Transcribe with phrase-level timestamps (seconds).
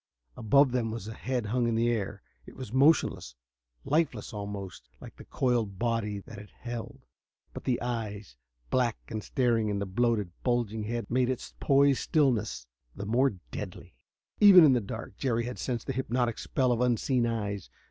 [0.35, 2.23] Above them a head hung in air.
[2.47, 3.35] It was motionless
[3.85, 7.07] lifeless, almost like the coiled body that held it.
[7.53, 8.35] But the eyes,
[8.71, 13.93] black and staring, in the bloated, bulging head, made its poised stillness the more deadly.
[14.39, 17.69] Even in the dark Jerry had sensed the hypnotic spell of unseen eyes.